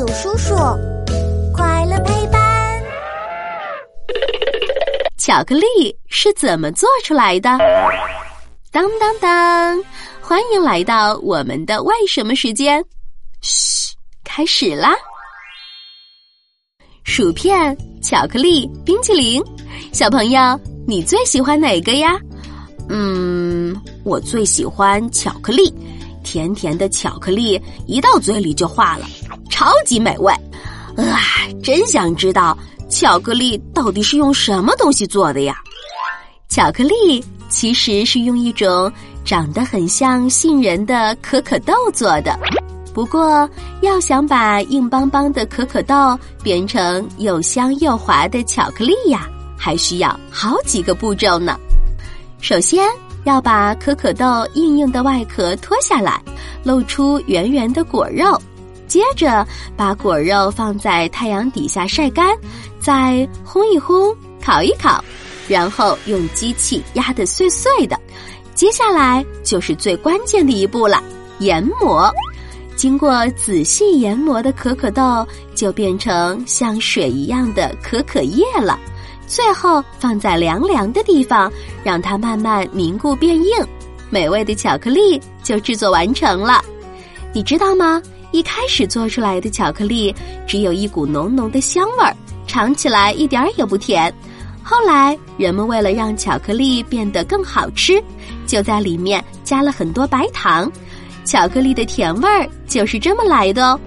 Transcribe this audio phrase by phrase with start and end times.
[0.00, 0.54] 有叔叔，
[1.52, 2.82] 快乐陪伴。
[5.18, 7.50] 巧克力是怎么做出来的？
[8.72, 9.84] 当当当！
[10.22, 12.82] 欢迎来到我们的为什么时间。
[13.42, 13.94] 嘘，
[14.24, 14.94] 开始啦！
[17.04, 19.44] 薯片、巧克力、冰淇淋，
[19.92, 20.58] 小朋友，
[20.88, 22.18] 你最喜欢哪个呀？
[22.88, 25.70] 嗯，我最喜欢巧克力。
[26.22, 29.06] 甜甜的巧克力一到嘴里就化了，
[29.60, 30.32] 超级美味。
[30.96, 31.20] 啊，
[31.62, 32.56] 真想知道
[32.88, 35.54] 巧克力到底是用什么东西做的呀？
[36.48, 38.90] 巧克力其实是用一种
[39.22, 42.34] 长得很像杏仁的可可豆做的。
[42.94, 43.46] 不过，
[43.82, 51.54] 要想把硬邦邦的可可豆变成又香又滑的巧克力呀，还需要好几个步骤呢。
[52.40, 52.88] 首先，
[53.24, 56.18] 要把可可豆硬硬的外壳脱下来，
[56.64, 58.40] 露出圆圆的果肉。
[58.90, 62.36] 接着，把果肉放在太阳底下晒干，
[62.80, 65.02] 再烘一烘、烤一烤，
[65.46, 67.96] 然后用机器压得碎碎的。
[68.52, 71.00] 接下来就是最关键的一步了——
[71.38, 72.12] 研磨。
[72.74, 78.76] 经过仔细研磨的可可豆，就变成像水一样的可可液了。
[79.28, 81.48] 最后放在凉凉的地方，
[81.84, 83.50] 让它慢慢凝固变硬，
[84.10, 86.60] 美味的巧克力就制作完成了。
[87.32, 88.02] 你知道吗？
[88.32, 90.14] 一开始做出来的巧克力
[90.46, 92.14] 只有一股浓浓的香味儿，
[92.46, 94.12] 尝起来一点儿也不甜。
[94.62, 98.02] 后来人们为了让巧克力变得更好吃，
[98.46, 100.70] 就在里面加了很多白糖，
[101.24, 103.80] 巧克力的甜味儿就是这么来的哦。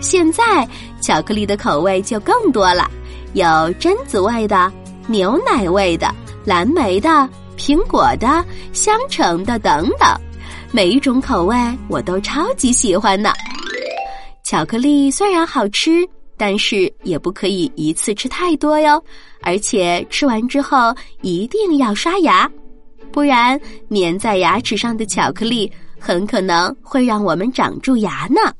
[0.00, 0.68] 现在
[1.00, 2.90] 巧克力的口味就更多了，
[3.34, 3.44] 有
[3.78, 4.72] 榛子味的。
[5.06, 6.10] 牛奶味的、
[6.46, 8.42] 蓝莓的、苹果的、
[8.72, 10.08] 香橙的等等，
[10.72, 11.54] 每一种口味
[11.88, 13.30] 我都超级喜欢呢。
[14.54, 19.02] 巧克力虽然好吃，但是也不可以一次吃太多哟。
[19.42, 22.48] 而且吃完之后一定要刷牙，
[23.10, 23.60] 不然
[23.90, 28.54] 粘在牙齿上的巧克力很可能会让我们长蛀牙呢。